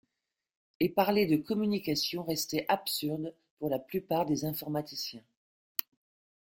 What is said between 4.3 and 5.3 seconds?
informaticiens.